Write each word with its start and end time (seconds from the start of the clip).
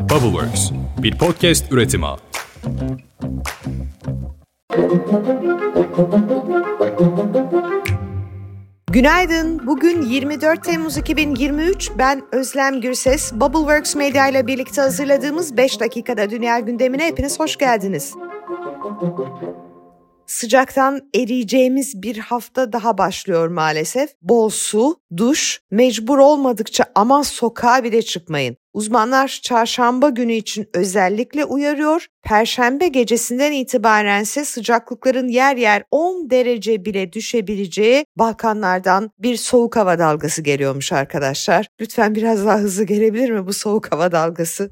Bubbleworks, 0.00 0.70
bir 1.02 1.18
podcast 1.18 1.72
üretimi. 1.72 2.06
Günaydın. 8.90 9.66
Bugün 9.66 10.02
24 10.02 10.64
Temmuz 10.64 10.96
2023. 10.96 11.90
Ben 11.98 12.22
Özlem 12.32 12.80
Gürses. 12.80 13.32
Bubbleworks 13.32 13.96
Media 13.96 14.28
ile 14.28 14.46
birlikte 14.46 14.80
hazırladığımız 14.80 15.56
5 15.56 15.80
dakikada 15.80 16.30
dünya 16.30 16.58
gündemine 16.58 17.06
hepiniz 17.06 17.40
hoş 17.40 17.56
geldiniz. 17.56 18.14
Sıcaktan 20.30 21.00
eriyeceğimiz 21.14 22.02
bir 22.02 22.18
hafta 22.18 22.72
daha 22.72 22.98
başlıyor 22.98 23.48
maalesef. 23.48 24.10
Bol 24.22 24.48
su, 24.48 25.00
duş, 25.16 25.60
mecbur 25.70 26.18
olmadıkça 26.18 26.84
aman 26.94 27.22
sokağa 27.22 27.84
bile 27.84 28.02
çıkmayın. 28.02 28.56
Uzmanlar 28.72 29.40
çarşamba 29.42 30.08
günü 30.08 30.32
için 30.32 30.68
özellikle 30.74 31.44
uyarıyor. 31.44 32.06
Perşembe 32.22 32.88
gecesinden 32.88 33.52
itibaren 33.52 34.22
ise 34.22 34.44
sıcaklıkların 34.44 35.28
yer 35.28 35.56
yer 35.56 35.82
10 35.90 36.30
derece 36.30 36.84
bile 36.84 37.12
düşebileceği 37.12 38.04
Balkanlardan 38.16 39.10
bir 39.18 39.36
soğuk 39.36 39.76
hava 39.76 39.98
dalgası 39.98 40.42
geliyormuş 40.42 40.92
arkadaşlar. 40.92 41.66
Lütfen 41.80 42.14
biraz 42.14 42.46
daha 42.46 42.58
hızlı 42.58 42.84
gelebilir 42.84 43.30
mi 43.30 43.46
bu 43.46 43.52
soğuk 43.52 43.92
hava 43.92 44.12
dalgası? 44.12 44.70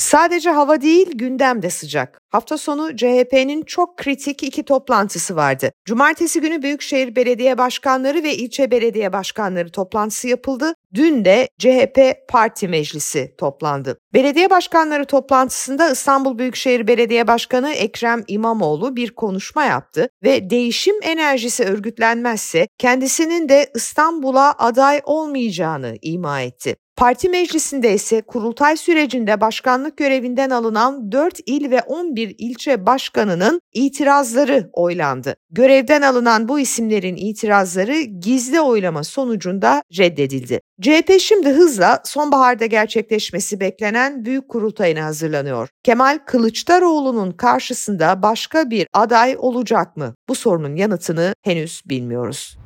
Sadece 0.00 0.50
hava 0.50 0.80
değil 0.80 1.10
gündem 1.14 1.62
de 1.62 1.70
sıcak. 1.70 2.20
Hafta 2.30 2.58
sonu 2.58 2.96
CHP'nin 2.96 3.62
çok 3.62 3.96
kritik 3.96 4.42
iki 4.42 4.62
toplantısı 4.62 5.36
vardı. 5.36 5.72
Cumartesi 5.84 6.40
günü 6.40 6.62
Büyükşehir 6.62 7.16
Belediye 7.16 7.58
Başkanları 7.58 8.22
ve 8.22 8.34
ilçe 8.34 8.70
belediye 8.70 9.12
başkanları 9.12 9.72
toplantısı 9.72 10.28
yapıldı. 10.28 10.74
Dün 10.94 11.24
de 11.24 11.48
CHP 11.58 12.28
Parti 12.28 12.68
Meclisi 12.68 13.34
toplandı. 13.38 13.98
Belediye 14.14 14.50
başkanları 14.50 15.04
toplantısında 15.04 15.90
İstanbul 15.90 16.38
Büyükşehir 16.38 16.86
Belediye 16.86 17.26
Başkanı 17.26 17.70
Ekrem 17.72 18.24
İmamoğlu 18.28 18.96
bir 18.96 19.10
konuşma 19.10 19.64
yaptı 19.64 20.08
ve 20.22 20.50
değişim 20.50 20.96
enerjisi 21.02 21.64
örgütlenmezse 21.64 22.68
kendisinin 22.78 23.48
de 23.48 23.70
İstanbul'a 23.74 24.52
aday 24.52 25.00
olmayacağını 25.04 25.96
ima 26.02 26.40
etti. 26.40 26.76
Parti 27.00 27.28
meclisinde 27.28 27.94
ise 27.94 28.22
kurultay 28.22 28.76
sürecinde 28.76 29.40
başkanlık 29.40 29.96
görevinden 29.96 30.50
alınan 30.50 31.12
4 31.12 31.40
il 31.46 31.70
ve 31.70 31.82
11 31.82 32.34
ilçe 32.38 32.86
başkanının 32.86 33.60
itirazları 33.72 34.70
oylandı. 34.72 35.36
Görevden 35.50 36.02
alınan 36.02 36.48
bu 36.48 36.60
isimlerin 36.60 37.16
itirazları 37.16 38.00
gizli 38.00 38.60
oylama 38.60 39.04
sonucunda 39.04 39.82
reddedildi. 39.98 40.60
CHP 40.80 41.20
şimdi 41.20 41.48
hızla 41.48 42.02
sonbaharda 42.04 42.66
gerçekleşmesi 42.66 43.60
beklenen 43.60 44.24
büyük 44.24 44.48
kurultayına 44.48 45.04
hazırlanıyor. 45.04 45.68
Kemal 45.82 46.18
Kılıçdaroğlu'nun 46.26 47.30
karşısında 47.30 48.22
başka 48.22 48.70
bir 48.70 48.86
aday 48.92 49.36
olacak 49.38 49.96
mı? 49.96 50.14
Bu 50.28 50.34
sorunun 50.34 50.76
yanıtını 50.76 51.34
henüz 51.42 51.82
bilmiyoruz. 51.86 52.59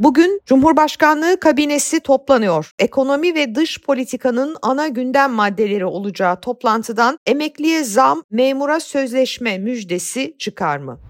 Bugün 0.00 0.40
Cumhurbaşkanlığı 0.46 1.40
kabinesi 1.40 2.00
toplanıyor. 2.00 2.70
Ekonomi 2.78 3.34
ve 3.34 3.54
dış 3.54 3.80
politikanın 3.80 4.56
ana 4.62 4.88
gündem 4.88 5.32
maddeleri 5.32 5.84
olacağı 5.84 6.40
toplantıdan 6.40 7.18
emekliye 7.26 7.84
zam, 7.84 8.22
memura 8.30 8.80
sözleşme 8.80 9.58
müjdesi 9.58 10.36
çıkar 10.38 10.76
mı? 10.76 11.09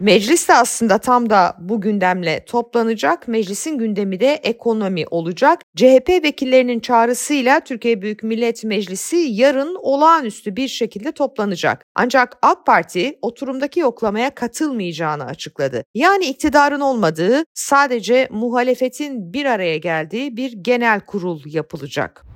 Meclis 0.00 0.48
de 0.48 0.54
aslında 0.54 0.98
tam 0.98 1.30
da 1.30 1.56
bu 1.60 1.80
gündemle 1.80 2.44
toplanacak. 2.44 3.28
Meclisin 3.28 3.78
gündemi 3.78 4.20
de 4.20 4.34
ekonomi 4.34 5.06
olacak. 5.10 5.60
CHP 5.76 6.08
vekillerinin 6.08 6.80
çağrısıyla 6.80 7.60
Türkiye 7.60 8.02
Büyük 8.02 8.22
Millet 8.22 8.64
Meclisi 8.64 9.16
yarın 9.16 9.76
olağanüstü 9.82 10.56
bir 10.56 10.68
şekilde 10.68 11.12
toplanacak. 11.12 11.84
Ancak 11.94 12.38
AK 12.42 12.66
Parti 12.66 13.18
oturumdaki 13.22 13.80
yoklamaya 13.80 14.34
katılmayacağını 14.34 15.24
açıkladı. 15.24 15.84
Yani 15.94 16.24
iktidarın 16.24 16.80
olmadığı, 16.80 17.44
sadece 17.54 18.28
muhalefetin 18.30 19.32
bir 19.32 19.44
araya 19.44 19.76
geldiği 19.76 20.36
bir 20.36 20.52
genel 20.52 21.00
kurul 21.00 21.40
yapılacak. 21.46 22.27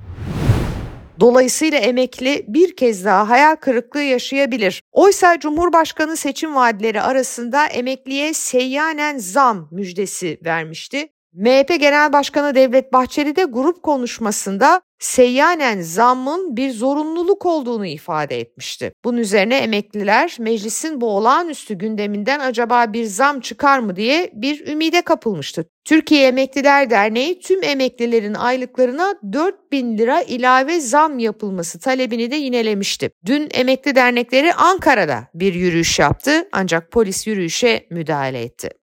Dolayısıyla 1.22 1.78
emekli 1.78 2.44
bir 2.48 2.76
kez 2.76 3.04
daha 3.04 3.28
hayal 3.28 3.56
kırıklığı 3.56 4.02
yaşayabilir. 4.02 4.82
Oysa 4.92 5.40
Cumhurbaşkanı 5.40 6.16
seçim 6.16 6.54
vaatleri 6.54 7.02
arasında 7.02 7.66
emekliye 7.66 8.34
seyyanen 8.34 9.18
zam 9.18 9.68
müjdesi 9.70 10.38
vermişti. 10.44 11.08
MHP 11.34 11.80
Genel 11.80 12.12
Başkanı 12.12 12.54
Devlet 12.54 12.92
Bahçeli 12.92 13.36
de 13.36 13.44
grup 13.44 13.82
konuşmasında 13.82 14.82
seyyanen 14.98 15.80
zammın 15.80 16.56
bir 16.56 16.70
zorunluluk 16.70 17.46
olduğunu 17.46 17.86
ifade 17.86 18.40
etmişti. 18.40 18.92
Bunun 19.04 19.18
üzerine 19.18 19.56
emekliler 19.56 20.36
meclisin 20.40 21.00
bu 21.00 21.06
olağanüstü 21.06 21.74
gündeminden 21.74 22.40
acaba 22.40 22.92
bir 22.92 23.04
zam 23.04 23.40
çıkar 23.40 23.78
mı 23.78 23.96
diye 23.96 24.30
bir 24.34 24.66
ümide 24.66 25.02
kapılmıştı. 25.02 25.64
Türkiye 25.84 26.28
Emekliler 26.28 26.90
Derneği 26.90 27.40
tüm 27.40 27.62
emeklilerin 27.62 28.34
aylıklarına 28.34 29.14
4 29.32 29.72
bin 29.72 29.98
lira 29.98 30.22
ilave 30.22 30.80
zam 30.80 31.18
yapılması 31.18 31.80
talebini 31.80 32.30
de 32.30 32.36
yinelemişti. 32.36 33.10
Dün 33.26 33.48
emekli 33.54 33.94
dernekleri 33.94 34.54
Ankara'da 34.54 35.28
bir 35.34 35.54
yürüyüş 35.54 35.98
yaptı 35.98 36.48
ancak 36.52 36.90
polis 36.90 37.26
yürüyüşe 37.26 37.86
müdahale 37.90 38.42
etti. 38.42 38.81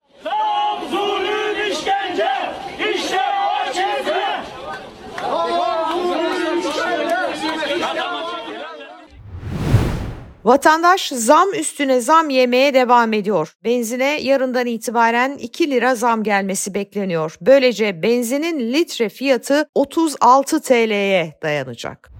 Vatandaş 10.51 11.09
zam 11.09 11.53
üstüne 11.53 12.01
zam 12.01 12.29
yemeye 12.29 12.73
devam 12.73 13.13
ediyor. 13.13 13.53
Benzine 13.63 14.21
yarından 14.21 14.65
itibaren 14.65 15.37
2 15.37 15.71
lira 15.71 15.95
zam 15.95 16.23
gelmesi 16.23 16.73
bekleniyor. 16.73 17.37
Böylece 17.41 18.03
benzinin 18.03 18.73
litre 18.73 19.09
fiyatı 19.09 19.69
36 19.75 20.61
TL'ye 20.61 21.39
dayanacak. 21.43 22.11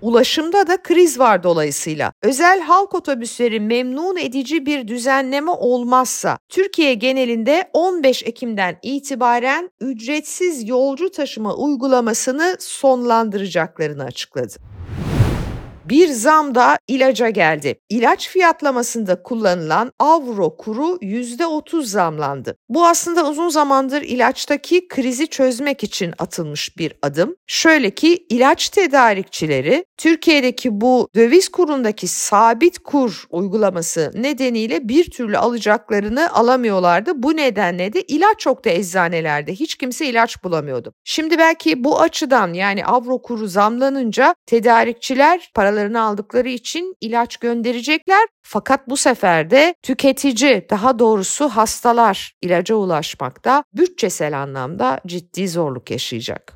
Ulaşımda 0.00 0.66
da 0.66 0.82
kriz 0.82 1.18
var 1.18 1.42
dolayısıyla. 1.42 2.12
Özel 2.22 2.60
halk 2.60 2.94
otobüsleri 2.94 3.60
memnun 3.60 4.16
edici 4.16 4.66
bir 4.66 4.88
düzenleme 4.88 5.50
olmazsa 5.50 6.38
Türkiye 6.48 6.94
genelinde 6.94 7.70
15 7.72 8.22
Ekim'den 8.22 8.78
itibaren 8.82 9.70
ücretsiz 9.80 10.68
yolcu 10.68 11.10
taşıma 11.10 11.54
uygulamasını 11.54 12.56
sonlandıracaklarını 12.60 14.04
açıkladı. 14.04 14.71
Bir 15.92 16.08
zam 16.08 16.54
da 16.54 16.78
ilaca 16.88 17.28
geldi. 17.28 17.80
İlaç 17.88 18.28
fiyatlamasında 18.28 19.22
kullanılan 19.22 19.92
avro 19.98 20.56
kuru 20.56 20.98
%30 21.02 21.82
zamlandı. 21.82 22.56
Bu 22.68 22.86
aslında 22.86 23.30
uzun 23.30 23.48
zamandır 23.48 24.02
ilaçtaki 24.02 24.88
krizi 24.88 25.26
çözmek 25.26 25.84
için 25.84 26.14
atılmış 26.18 26.78
bir 26.78 26.92
adım. 27.02 27.36
Şöyle 27.46 27.90
ki 27.90 28.26
ilaç 28.28 28.68
tedarikçileri 28.68 29.84
Türkiye'deki 29.96 30.80
bu 30.80 31.08
döviz 31.14 31.48
kurundaki 31.48 32.06
sabit 32.06 32.78
kur 32.78 33.24
uygulaması 33.30 34.12
nedeniyle 34.14 34.88
bir 34.88 35.10
türlü 35.10 35.38
alacaklarını 35.38 36.32
alamıyorlardı. 36.32 37.22
Bu 37.22 37.36
nedenle 37.36 37.92
de 37.92 38.02
ilaç 38.02 38.46
da 38.46 38.70
eczanelerde 38.70 39.52
hiç 39.52 39.74
kimse 39.74 40.06
ilaç 40.06 40.44
bulamıyordu. 40.44 40.92
Şimdi 41.04 41.38
belki 41.38 41.84
bu 41.84 42.00
açıdan 42.00 42.52
yani 42.52 42.86
avro 42.86 43.22
kuru 43.22 43.46
zamlanınca 43.46 44.34
tedarikçiler 44.46 45.50
paraları 45.54 45.81
paralarını 45.82 46.02
aldıkları 46.02 46.48
için 46.48 46.96
ilaç 47.00 47.36
gönderecekler. 47.36 48.28
Fakat 48.42 48.88
bu 48.88 48.96
sefer 48.96 49.50
de 49.50 49.74
tüketici 49.82 50.66
daha 50.70 50.98
doğrusu 50.98 51.48
hastalar 51.48 52.32
ilaca 52.42 52.74
ulaşmakta 52.74 53.64
bütçesel 53.74 54.38
anlamda 54.42 55.00
ciddi 55.06 55.48
zorluk 55.48 55.90
yaşayacak. 55.90 56.52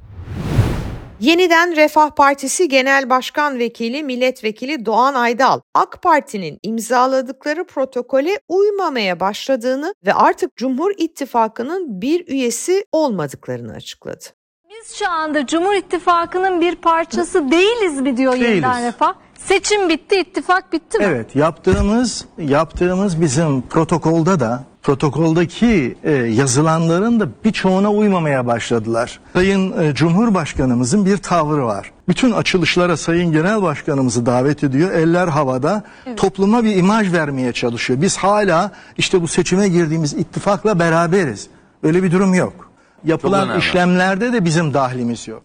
Yeniden 1.20 1.76
Refah 1.76 2.10
Partisi 2.10 2.68
Genel 2.68 3.10
Başkan 3.10 3.58
Vekili 3.58 4.02
Milletvekili 4.02 4.86
Doğan 4.86 5.14
Aydal, 5.14 5.60
AK 5.74 6.02
Parti'nin 6.02 6.58
imzaladıkları 6.62 7.64
protokole 7.64 8.40
uymamaya 8.48 9.20
başladığını 9.20 9.94
ve 10.06 10.14
artık 10.14 10.56
Cumhur 10.56 10.92
İttifakı'nın 10.98 12.00
bir 12.02 12.28
üyesi 12.28 12.84
olmadıklarını 12.92 13.72
açıkladı. 13.72 14.24
Biz 14.70 14.94
şu 14.94 15.08
anda 15.08 15.46
Cumhur 15.46 15.74
İttifakı'nın 15.74 16.60
bir 16.60 16.76
parçası 16.76 17.50
değiliz 17.50 18.00
mi 18.00 18.16
diyor 18.16 18.32
değiliz. 18.32 18.48
Yeniden 18.48 18.86
Refah. 18.86 19.25
Seçim 19.38 19.88
bitti, 19.88 20.20
ittifak 20.20 20.72
bitti 20.72 20.98
mi? 20.98 21.04
Evet, 21.04 21.36
yaptığımız 21.36 22.24
yaptığımız 22.38 23.20
bizim 23.20 23.62
protokolda 23.62 24.40
da 24.40 24.64
protokoldaki 24.82 25.96
e, 26.04 26.12
yazılanların 26.12 27.20
da 27.20 27.28
birçoğuna 27.44 27.92
uymamaya 27.92 28.46
başladılar. 28.46 29.20
Sayın 29.32 29.82
e, 29.82 29.94
Cumhurbaşkanımızın 29.94 31.06
bir 31.06 31.16
tavrı 31.16 31.64
var. 31.64 31.92
Bütün 32.08 32.32
açılışlara 32.32 32.96
Sayın 32.96 33.32
Genel 33.32 33.62
Başkanımızı 33.62 34.26
davet 34.26 34.64
ediyor. 34.64 34.90
Eller 34.90 35.28
havada. 35.28 35.82
Evet. 36.06 36.18
Topluma 36.18 36.64
bir 36.64 36.76
imaj 36.76 37.12
vermeye 37.12 37.52
çalışıyor. 37.52 38.02
Biz 38.02 38.16
hala 38.16 38.72
işte 38.98 39.22
bu 39.22 39.28
seçime 39.28 39.68
girdiğimiz 39.68 40.12
ittifakla 40.12 40.78
beraberiz. 40.78 41.46
Öyle 41.82 42.02
bir 42.02 42.12
durum 42.12 42.34
yok. 42.34 42.70
Yapılan 43.04 43.58
işlemlerde 43.58 44.32
de 44.32 44.44
bizim 44.44 44.74
dahlimiz 44.74 45.28
yok. 45.28 45.42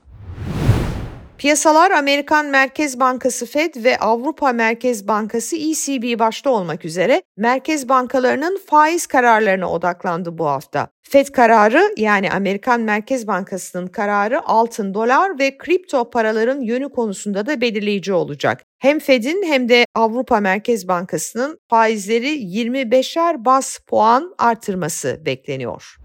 Piyasalar 1.41 1.91
Amerikan 1.91 2.45
Merkez 2.45 2.99
Bankası 2.99 3.45
Fed 3.45 3.83
ve 3.83 3.97
Avrupa 3.97 4.53
Merkez 4.53 5.07
Bankası 5.07 5.55
ECB 5.55 6.19
başta 6.19 6.49
olmak 6.49 6.85
üzere 6.85 7.21
merkez 7.37 7.89
bankalarının 7.89 8.59
faiz 8.65 9.07
kararlarına 9.07 9.71
odaklandı 9.71 10.37
bu 10.37 10.45
hafta. 10.45 10.87
Fed 11.01 11.27
kararı 11.27 11.93
yani 11.97 12.31
Amerikan 12.31 12.81
Merkez 12.81 13.27
Bankası'nın 13.27 13.87
kararı 13.87 14.47
altın, 14.47 14.93
dolar 14.93 15.39
ve 15.39 15.57
kripto 15.57 16.09
paraların 16.09 16.61
yönü 16.61 16.89
konusunda 16.89 17.45
da 17.45 17.61
belirleyici 17.61 18.13
olacak. 18.13 18.63
Hem 18.79 18.99
Fed'in 18.99 19.43
hem 19.43 19.69
de 19.69 19.85
Avrupa 19.95 20.39
Merkez 20.39 20.87
Bankası'nın 20.87 21.59
faizleri 21.69 22.43
25'er 22.43 23.45
bas 23.45 23.77
puan 23.77 24.35
artırması 24.37 25.21
bekleniyor. 25.25 26.00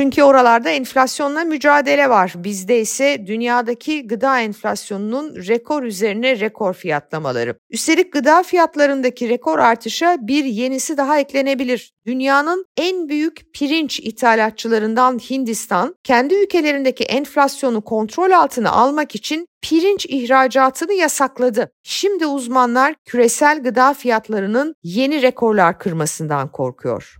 Çünkü 0.00 0.22
oralarda 0.22 0.70
enflasyonla 0.70 1.44
mücadele 1.44 2.10
var. 2.10 2.32
Bizde 2.36 2.80
ise 2.80 3.26
dünyadaki 3.26 4.06
gıda 4.06 4.40
enflasyonunun 4.40 5.34
rekor 5.34 5.82
üzerine 5.82 6.40
rekor 6.40 6.74
fiyatlamaları. 6.74 7.54
Üstelik 7.70 8.12
gıda 8.12 8.42
fiyatlarındaki 8.42 9.28
rekor 9.28 9.58
artışa 9.58 10.16
bir 10.20 10.44
yenisi 10.44 10.96
daha 10.96 11.18
eklenebilir. 11.18 11.92
Dünyanın 12.06 12.66
en 12.76 13.08
büyük 13.08 13.54
pirinç 13.54 14.00
ithalatçılarından 14.00 15.18
Hindistan, 15.18 15.94
kendi 16.04 16.34
ülkelerindeki 16.34 17.04
enflasyonu 17.04 17.84
kontrol 17.84 18.30
altına 18.30 18.70
almak 18.70 19.14
için 19.14 19.46
pirinç 19.62 20.06
ihracatını 20.06 20.92
yasakladı. 20.92 21.72
Şimdi 21.82 22.26
uzmanlar 22.26 22.94
küresel 23.04 23.62
gıda 23.62 23.94
fiyatlarının 23.94 24.74
yeni 24.82 25.22
rekorlar 25.22 25.78
kırmasından 25.78 26.52
korkuyor. 26.52 27.19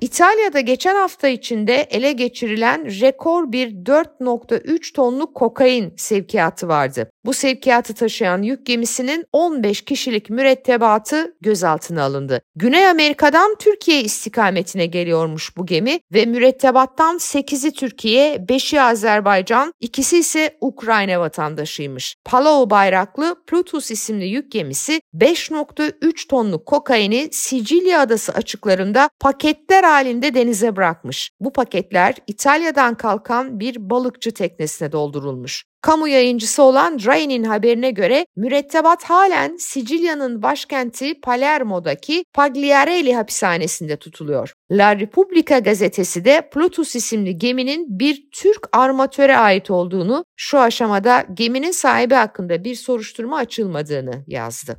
İtalya'da 0.00 0.60
geçen 0.60 0.94
hafta 0.94 1.28
içinde 1.28 1.74
ele 1.74 2.12
geçirilen 2.12 3.00
rekor 3.00 3.52
bir 3.52 3.70
4.3 3.70 4.94
tonluk 4.94 5.34
kokain 5.34 5.94
sevkiyatı 5.96 6.68
vardı. 6.68 7.10
Bu 7.28 7.34
sevkiyatı 7.34 7.94
taşıyan 7.94 8.42
yük 8.42 8.66
gemisinin 8.66 9.26
15 9.32 9.84
kişilik 9.84 10.30
mürettebatı 10.30 11.36
gözaltına 11.40 12.02
alındı. 12.02 12.40
Güney 12.56 12.88
Amerika'dan 12.88 13.56
Türkiye 13.58 14.00
istikametine 14.00 14.86
geliyormuş 14.86 15.56
bu 15.56 15.66
gemi 15.66 16.00
ve 16.12 16.26
mürettebattan 16.26 17.16
8'i 17.16 17.72
Türkiye, 17.72 18.36
5'i 18.36 18.80
Azerbaycan, 18.80 19.72
ikisi 19.80 20.18
ise 20.18 20.56
Ukrayna 20.60 21.20
vatandaşıymış. 21.20 22.16
Palau 22.24 22.70
bayraklı 22.70 23.36
Plutus 23.46 23.90
isimli 23.90 24.26
yük 24.26 24.52
gemisi 24.52 25.00
5.3 25.14 26.28
tonluk 26.28 26.66
kokaini 26.66 27.28
Sicilya 27.32 28.00
adası 28.00 28.32
açıklarında 28.32 29.10
paketler 29.20 29.84
halinde 29.84 30.34
denize 30.34 30.76
bırakmış. 30.76 31.30
Bu 31.40 31.52
paketler 31.52 32.14
İtalya'dan 32.26 32.94
kalkan 32.94 33.60
bir 33.60 33.90
balıkçı 33.90 34.34
teknesine 34.34 34.92
doldurulmuş. 34.92 35.64
Kamu 35.82 36.08
yayıncısı 36.08 36.62
olan 36.62 36.98
Rai'nin 37.06 37.44
haberine 37.44 37.90
göre 37.90 38.26
mürettebat 38.36 39.04
halen 39.04 39.56
Sicilya'nın 39.56 40.42
başkenti 40.42 41.20
Palermo'daki 41.20 42.24
Pagliarelli 42.34 43.14
hapishanesinde 43.14 43.96
tutuluyor. 43.96 44.52
La 44.70 44.98
Repubblica 44.98 45.58
gazetesi 45.58 46.24
de 46.24 46.50
Plutus 46.52 46.96
isimli 46.96 47.38
geminin 47.38 47.98
bir 47.98 48.28
Türk 48.32 48.68
armatöre 48.72 49.36
ait 49.36 49.70
olduğunu, 49.70 50.24
şu 50.36 50.58
aşamada 50.58 51.26
geminin 51.34 51.70
sahibi 51.70 52.14
hakkında 52.14 52.64
bir 52.64 52.74
soruşturma 52.74 53.36
açılmadığını 53.36 54.24
yazdı. 54.26 54.78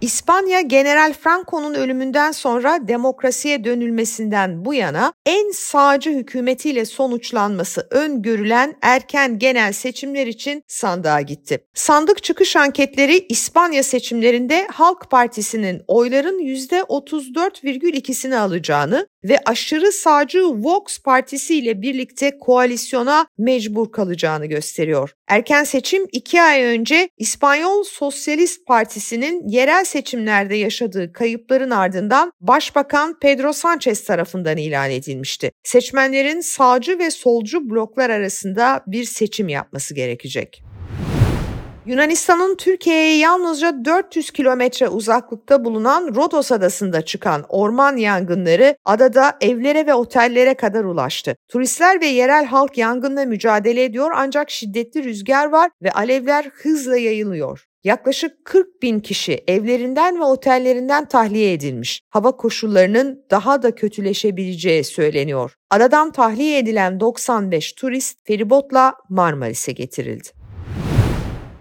İspanya 0.00 0.60
General 0.60 1.12
Franco'nun 1.12 1.74
ölümünden 1.74 2.32
sonra 2.32 2.88
demokrasiye 2.88 3.64
dönülmesinden 3.64 4.64
bu 4.64 4.74
yana 4.74 5.12
en 5.26 5.50
sağcı 5.50 6.10
hükümetiyle 6.10 6.84
sonuçlanması 6.84 7.86
öngörülen 7.90 8.76
erken 8.82 9.38
genel 9.38 9.72
seçimler 9.72 10.26
için 10.26 10.62
sandığa 10.68 11.20
gitti. 11.20 11.66
Sandık 11.74 12.22
çıkış 12.22 12.56
anketleri 12.56 13.26
İspanya 13.28 13.82
seçimlerinde 13.82 14.66
Halk 14.72 15.10
Partisi'nin 15.10 15.82
oyların 15.88 16.38
%34,2'sini 16.38 18.36
alacağını 18.36 19.06
ve 19.28 19.38
aşırı 19.46 19.92
sağcı 19.92 20.42
Vox 20.44 20.98
Partisi 21.04 21.58
ile 21.58 21.82
birlikte 21.82 22.38
koalisyona 22.38 23.26
mecbur 23.38 23.92
kalacağını 23.92 24.46
gösteriyor. 24.46 25.10
Erken 25.28 25.64
seçim 25.64 26.06
iki 26.12 26.42
ay 26.42 26.62
önce 26.62 27.08
İspanyol 27.18 27.84
Sosyalist 27.84 28.66
Partisi'nin 28.66 29.48
yerel 29.48 29.84
seçimlerde 29.84 30.54
yaşadığı 30.54 31.12
kayıpların 31.12 31.70
ardından 31.70 32.32
Başbakan 32.40 33.18
Pedro 33.18 33.52
Sanchez 33.52 34.04
tarafından 34.04 34.56
ilan 34.56 34.90
edilmişti. 34.90 35.52
Seçmenlerin 35.64 36.40
sağcı 36.40 36.98
ve 36.98 37.10
solcu 37.10 37.70
bloklar 37.70 38.10
arasında 38.10 38.82
bir 38.86 39.04
seçim 39.04 39.48
yapması 39.48 39.94
gerekecek. 39.94 40.62
Yunanistan'ın 41.86 42.54
Türkiye'ye 42.54 43.18
yalnızca 43.18 43.84
400 43.84 44.30
kilometre 44.30 44.88
uzaklıkta 44.88 45.64
bulunan 45.64 46.14
Rodos 46.14 46.52
adasında 46.52 47.02
çıkan 47.02 47.44
orman 47.48 47.96
yangınları 47.96 48.76
adada 48.84 49.36
evlere 49.40 49.86
ve 49.86 49.94
otellere 49.94 50.54
kadar 50.54 50.84
ulaştı. 50.84 51.36
Turistler 51.48 52.00
ve 52.00 52.06
yerel 52.06 52.44
halk 52.44 52.78
yangınla 52.78 53.24
mücadele 53.24 53.84
ediyor 53.84 54.10
ancak 54.14 54.50
şiddetli 54.50 55.04
rüzgar 55.04 55.46
var 55.46 55.70
ve 55.82 55.92
alevler 55.92 56.44
hızla 56.44 56.96
yayılıyor. 56.96 57.64
Yaklaşık 57.84 58.44
40 58.44 58.82
bin 58.82 59.00
kişi 59.00 59.44
evlerinden 59.46 60.20
ve 60.20 60.24
otellerinden 60.24 61.08
tahliye 61.08 61.52
edilmiş. 61.52 62.00
Hava 62.10 62.36
koşullarının 62.36 63.24
daha 63.30 63.62
da 63.62 63.74
kötüleşebileceği 63.74 64.84
söyleniyor. 64.84 65.54
Adadan 65.70 66.12
tahliye 66.12 66.58
edilen 66.58 67.00
95 67.00 67.72
turist 67.72 68.18
feribotla 68.26 68.94
Marmaris'e 69.08 69.72
getirildi. 69.72 70.45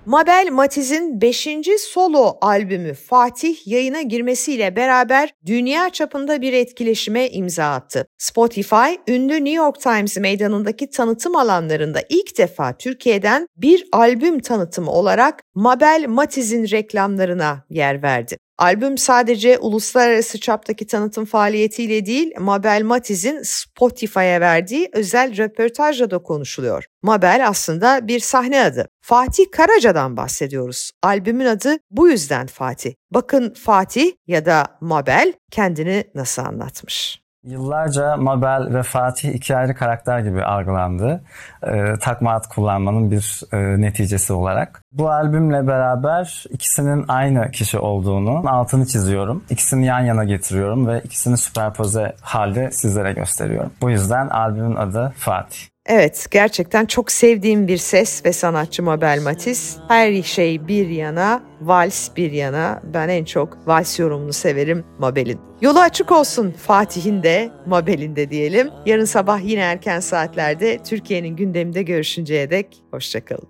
Mabel 0.06 0.50
Matiz'in 0.52 1.22
5. 1.22 1.48
solo 1.80 2.38
albümü 2.42 2.94
Fatih 2.94 3.68
yayına 3.68 4.02
girmesiyle 4.02 4.75
beraber 4.75 5.34
dünya 5.46 5.90
çapında 5.90 6.42
bir 6.42 6.54
etkileşime 6.54 7.30
imza 7.30 7.66
attı. 7.66 8.07
Spotify, 8.18 8.94
ünlü 9.07 9.34
New 9.34 9.52
York 9.52 9.81
Times 9.81 10.18
meydanındaki 10.18 10.90
tanıtım 10.90 11.36
alanlarında 11.36 12.00
ilk 12.10 12.38
defa 12.38 12.78
Türkiye'den 12.78 13.48
bir 13.57 13.88
albüm 13.92 14.40
tanıtımı 14.40 14.92
olarak 14.92 15.44
Mabel 15.56 16.06
Matiz'in 16.08 16.72
reklamlarına 16.72 17.66
yer 17.69 18.04
verdi. 18.04 18.38
Albüm 18.57 18.98
sadece 18.98 19.57
uluslararası 19.57 20.40
çaptaki 20.40 20.88
tanıtım 20.88 21.25
faaliyetiyle 21.25 22.06
değil, 22.06 22.31
Mabel 22.40 22.81
Matiz'in 22.84 23.42
Spotify'a 23.44 24.42
verdiği 24.42 24.90
özel 24.94 25.38
röportajla 25.38 26.12
da 26.12 26.18
konuşuluyor. 26.18 26.86
Mabel 27.04 27.48
aslında 27.48 28.07
bir 28.07 28.19
sahne 28.19 28.62
adı. 28.62 28.88
Fatih 29.01 29.46
Karaca'dan 29.51 30.18
bahsediyoruz. 30.18 30.91
Albümün 31.03 31.46
adı 31.46 31.77
bu 31.91 32.10
yüzden 32.10 32.48
Fatih. 32.48 32.94
Bakın 33.12 33.53
Fatih 33.53 34.12
ya 34.27 34.46
da 34.46 34.65
Mabel 34.82 35.34
kendini 35.51 36.03
nasıl 36.15 36.41
anlatmış. 36.41 37.25
Yıllarca 37.46 38.18
Mabel 38.18 38.74
ve 38.74 38.84
Fatih 38.84 39.30
iki 39.30 39.56
ayrı 39.56 39.75
karakter 39.75 40.20
gibi 40.20 40.44
algılandı. 40.44 41.24
E, 41.64 41.94
takma 42.02 42.32
ad 42.32 42.44
kullanmanın 42.50 43.12
bir 43.12 43.42
e, 43.54 43.82
neticesi 43.82 44.34
olarak. 44.34 44.82
Bu 44.92 45.10
albümle 45.10 45.68
beraber 45.68 46.44
ikisinin 46.50 47.06
aynı 47.08 47.52
kişi 47.52 47.80
olduğunu 47.80 48.50
altını 48.50 48.86
çiziyorum. 48.86 49.44
İkisini 49.50 49.86
yan 49.86 50.00
yana 50.00 50.24
getiriyorum 50.24 50.88
ve 50.88 51.02
ikisini 51.02 51.38
süperpoze 51.38 52.16
halde 52.22 52.72
sizlere 52.72 53.14
gösteriyorum. 53.14 53.72
Bu 53.82 53.90
yüzden 53.90 54.28
albümün 54.28 54.75
adı 54.75 55.14
Fatih. 55.18 55.75
Evet, 55.88 56.27
gerçekten 56.32 56.86
çok 56.86 57.12
sevdiğim 57.12 57.68
bir 57.68 57.77
ses 57.77 58.25
ve 58.25 58.34
sanatçı 58.34 58.84
Mabel 58.84 59.22
Matiz. 59.24 59.77
Her 59.88 60.24
şey 60.24 60.68
bir 60.68 60.88
yana, 60.88 61.44
vals 61.62 62.10
bir 62.15 62.32
yana. 62.32 62.82
Ben 62.94 63.10
en 63.10 63.24
çok 63.24 63.68
vals 63.68 64.00
yorumunu 64.00 64.34
severim 64.34 64.84
Mabel'in. 65.00 65.39
Yolu 65.62 65.80
açık 65.80 66.12
olsun 66.12 66.51
Fatih'in 66.51 67.24
de, 67.24 67.50
Mabel'in 67.65 68.15
de 68.15 68.30
diyelim. 68.30 68.70
Yarın 68.86 69.06
sabah 69.06 69.39
yine 69.44 69.62
erken 69.62 70.00
saatlerde 70.00 70.84
Türkiye'nin 70.84 71.36
gündeminde 71.36 71.84
görüşünceye 71.84 72.50
dek 72.50 72.84
hoşçakalın. 72.92 73.48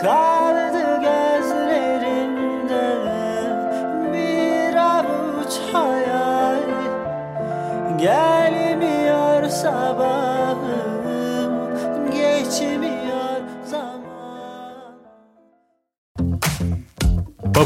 Kaldı 0.00 0.61